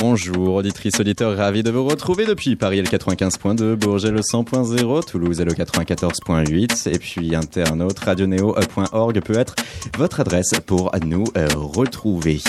Bonjour, 0.00 0.54
auditrices, 0.54 0.98
auditeurs, 0.98 1.36
ravi 1.36 1.62
de 1.62 1.70
vous 1.70 1.84
retrouver 1.84 2.24
depuis 2.24 2.56
Paris 2.56 2.80
le 2.80 2.88
95.2, 2.88 3.74
Bourget 3.74 4.10
le 4.10 4.20
100.0, 4.20 5.04
Toulouse 5.04 5.42
le 5.42 5.52
94.8 5.52 6.88
et 6.88 6.98
puis 6.98 7.36
internaute 7.36 7.98
radioneo.org 7.98 9.20
peut 9.20 9.38
être 9.38 9.56
votre 9.98 10.20
adresse 10.20 10.52
pour 10.64 10.90
nous 11.04 11.24
euh, 11.36 11.48
retrouver. 11.54 12.40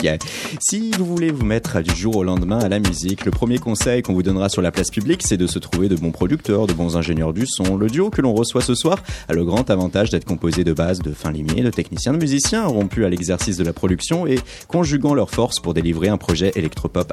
Si 0.62 0.92
vous 0.92 1.06
voulez 1.06 1.30
vous 1.30 1.44
mettre 1.44 1.82
du 1.82 1.94
jour 1.94 2.16
au 2.16 2.24
lendemain 2.24 2.60
à 2.60 2.70
la 2.70 2.80
musique, 2.80 3.26
le 3.26 3.32
premier 3.32 3.58
conseil 3.58 4.02
qu'on 4.02 4.14
vous 4.14 4.24
donnera 4.24 4.48
sur 4.48 4.62
la 4.62 4.72
place 4.72 4.90
publique, 4.90 5.22
c'est 5.26 5.36
de 5.36 5.46
se 5.46 5.60
trouver 5.60 5.90
de 5.90 5.98
bons 5.98 6.12
producteurs, 6.12 6.68
de 6.68 6.74
bons 6.74 6.96
ingénieurs 6.96 7.34
du 7.34 7.46
son. 7.46 7.76
Le 7.76 7.88
duo 7.88 8.10
que 8.10 8.22
l'on 8.22 8.34
reçoit 8.34 8.62
ce 8.62 8.76
soir 8.76 9.04
a 9.28 9.34
le 9.34 9.44
grand 9.44 9.70
avantage 9.70 10.10
d'être 10.10 10.24
composé 10.24 10.64
de 10.64 10.72
bases 10.72 11.00
de 11.00 11.12
fins 11.12 11.34
limiers, 11.34 11.64
de 11.64 11.70
techniciens, 11.70 12.14
de 12.14 12.18
musiciens 12.18 12.66
rompus 12.66 13.04
à 13.04 13.10
l'exercice 13.10 13.58
de 13.58 13.66
la 13.66 13.74
production 13.74 14.26
et 14.26 14.40
conjuguant 14.70 15.14
leurs 15.14 15.32
forces 15.32 15.60
pour 15.60 15.74
délivrer 15.74 16.08
un 16.08 16.18
projet 16.18 16.54
électropop 16.56 17.12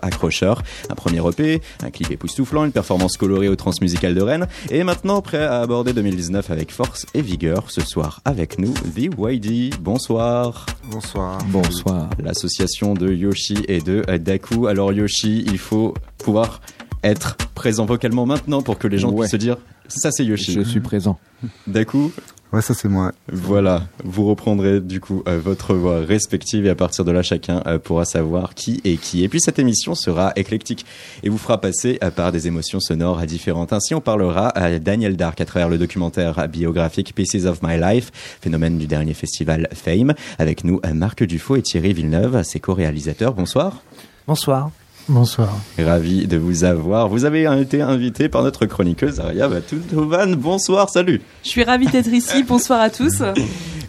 un 0.91 0.95
premier 0.95 1.21
EP, 1.27 1.61
un 1.83 1.91
clip 1.91 2.11
époustouflant, 2.11 2.65
une 2.65 2.73
performance 2.73 3.17
colorée 3.17 3.49
au 3.49 3.57
transmusical 3.57 4.15
de 4.15 4.21
Rennes, 4.21 4.47
et 4.71 4.85
maintenant 4.85 5.21
prêt 5.23 5.45
à 5.45 5.61
aborder 5.61 5.93
2019 5.93 6.51
avec 6.51 6.71
force 6.71 7.07
et 7.15 7.23
vigueur. 7.23 7.71
Ce 7.71 7.81
soir 7.81 8.21
avec 8.25 8.59
nous, 8.59 8.73
The 8.73 9.11
YD. 9.19 9.79
Bonsoir. 9.81 10.67
Bonsoir. 10.91 11.39
Bonsoir. 11.49 12.11
L'association 12.23 12.95
de 12.95 13.13
Yoshi 13.13 13.59
et 13.69 13.81
de 13.81 14.03
Daku. 14.19 14.67
Alors 14.67 14.93
Yoshi, 14.93 15.45
il 15.47 15.59
faut 15.59 15.95
pouvoir 16.19 16.61
être 17.03 17.37
présent 17.55 17.87
vocalement 17.87 18.27
maintenant 18.27 18.63
pour 18.63 18.79
que 18.79 18.89
les 18.89 18.99
gens 18.99 19.13
puissent 19.13 19.31
se 19.31 19.37
dire 19.37 19.57
ça 19.89 20.11
c'est 20.11 20.25
Yoshi. 20.25 20.53
Je 20.53 20.61
suis 20.61 20.81
présent. 20.81 21.19
Daku, 21.67 22.13
Ouais, 22.51 22.63
ça 22.63 22.73
c'est 22.73 22.89
moi. 22.89 23.13
Voilà, 23.31 23.89
vous 24.05 24.27
reprendrez 24.27 24.81
du 24.81 25.01
coup 25.01 25.23
euh, 25.29 25.39
votre 25.39 25.75
voix 25.75 26.01
respective 26.01 26.65
et 26.65 26.71
à 26.71 26.75
partir 26.75 27.05
de 27.05 27.13
là, 27.13 27.23
chacun 27.23 27.63
euh, 27.67 27.79
pourra 27.79 28.07
savoir 28.07 28.55
qui 28.55 28.81
est 28.85 28.97
qui. 28.97 29.23
Et 29.23 29.29
puis 29.29 29.39
cette 29.39 29.59
émission 29.59 29.95
sera 29.95 30.33
éclectique 30.35 30.87
et 31.23 31.29
vous 31.29 31.37
fera 31.37 31.61
passer 31.61 31.99
euh, 32.03 32.11
par 32.11 32.33
des 32.33 32.47
émotions 32.47 32.81
sonores 32.81 33.21
différentes. 33.27 33.75
Ainsi, 33.75 33.95
on 33.95 34.01
parlera 34.01 34.49
à 34.49 34.79
Daniel 34.79 35.17
Dark 35.17 35.39
à 35.43 35.45
travers 35.45 35.69
le 35.69 35.77
documentaire 35.77 36.49
biographique 36.49 37.15
Pieces 37.15 37.45
of 37.45 37.63
My 37.63 37.79
Life, 37.79 38.11
phénomène 38.41 38.79
du 38.79 38.87
dernier 38.87 39.13
festival 39.13 39.69
Fame. 39.75 40.15
Avec 40.39 40.65
nous, 40.65 40.81
Marc 40.95 41.25
Dufaux 41.25 41.57
et 41.57 41.63
Thierry 41.63 41.93
Villeneuve, 41.93 42.43
ses 42.45 42.61
co-réalisateurs. 42.61 43.35
Bonsoir. 43.35 43.83
Bonsoir. 44.27 44.71
Bonsoir. 45.09 45.57
Ravi 45.79 46.27
de 46.27 46.37
vous 46.37 46.65
avoir. 46.65 47.09
Vous 47.09 47.25
avez 47.25 47.45
été 47.61 47.81
invité 47.81 48.29
par 48.29 48.43
notre 48.43 48.67
chroniqueuse 48.67 49.21
Aria 49.21 49.49
Batoutovan. 49.49 50.37
Bonsoir, 50.37 50.91
salut. 50.91 51.23
Je 51.43 51.49
suis 51.49 51.65
ravie 51.65 51.87
d'être 51.87 52.13
ici. 52.13 52.43
Bonsoir 52.49 52.81
à 52.81 52.91
tous. 52.91 53.23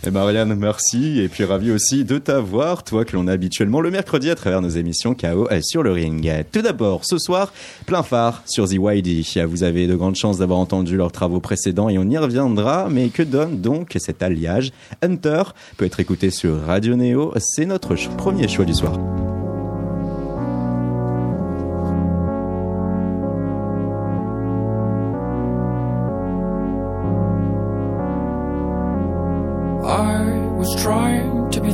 Et 0.08 0.12
Marianne, 0.12 0.56
merci. 0.56 1.20
Et 1.20 1.28
puis 1.28 1.44
ravi 1.44 1.72
aussi 1.72 2.06
de 2.06 2.20
t'avoir, 2.20 2.84
toi 2.84 3.03
que 3.03 3.17
l'on 3.17 3.28
a 3.28 3.34
habituellement 3.34 3.81
le 3.81 3.92
mercredi 3.92 4.30
à 4.30 4.36
travers 4.36 4.62
nos 4.62 4.70
émissions 4.70 5.14
KO 5.14 5.50
sur 5.62 5.84
le 5.84 5.92
ring. 5.92 6.31
Tout 6.53 6.62
d'abord, 6.62 7.02
ce 7.03 7.17
soir, 7.17 7.52
plein 7.86 8.02
phare 8.02 8.42
sur 8.45 8.70
The 8.70 8.75
YD. 8.75 9.25
Vous 9.45 9.64
avez 9.64 9.88
de 9.88 9.95
grandes 9.95 10.16
chances 10.16 10.38
d'avoir 10.38 10.59
entendu 10.59 10.95
leurs 10.95 11.12
travaux 11.12 11.42
précédents 11.42 11.90
et 11.90 11.97
on 11.97 12.09
y 12.09 12.17
reviendra. 12.17 12.88
Mais 12.90 13.09
que 13.09 13.23
donne 13.23 13.59
donc 13.59 13.97
cet 14.00 14.23
alliage? 14.23 14.72
Hunter 15.02 15.44
peut 15.75 15.86
être 15.86 16.00
écouté 16.00 16.30
sur 16.30 16.62
Radio 16.62 16.95
Neo. 16.95 17.34
C'est 17.40 17.66
notre 17.66 17.95
premier 18.16 18.47
choix 18.47 18.64
du 18.64 18.73
soir. 18.73 18.97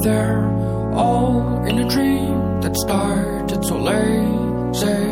There, 0.05 0.45
all 0.93 1.65
in 1.65 1.79
a 1.79 1.89
dream 1.89 2.61
that 2.61 2.75
started 2.77 3.65
so 3.65 3.75
lazy, 3.75 5.03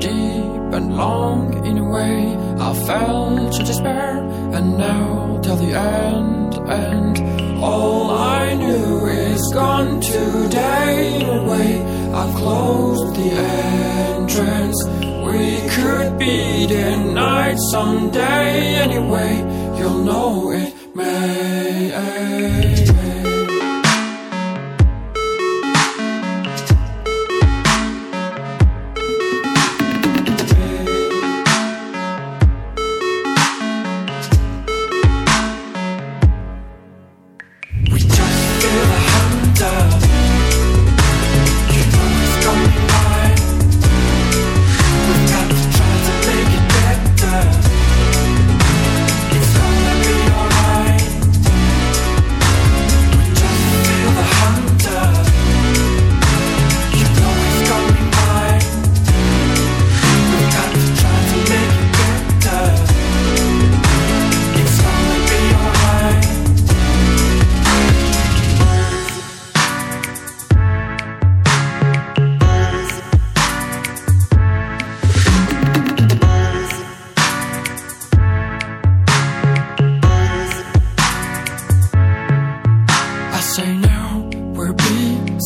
deep 0.00 0.72
and 0.76 0.96
long 0.96 1.66
in 1.66 1.76
a 1.76 1.86
way. 1.96 2.34
I 2.68 2.72
felt 2.86 3.52
to 3.52 3.62
despair, 3.62 4.16
and 4.56 4.78
now 4.78 5.38
till 5.42 5.56
the 5.56 5.72
end, 5.74 6.54
and 6.80 7.14
all 7.62 8.10
I 8.10 8.54
knew 8.54 9.06
is 9.06 9.42
gone 9.52 10.00
today 10.00 11.22
away. 11.38 11.70
I 12.22 12.24
closed 12.40 13.14
the 13.18 13.30
entrance. 14.16 14.78
We 15.28 15.44
could 15.76 16.18
be 16.18 16.66
denied 16.66 17.58
someday 17.70 18.76
anyway. 18.86 19.32
You'll 19.78 20.04
know 20.10 20.52
it 20.52 20.72
may. 20.96 21.42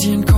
agent 0.06 0.35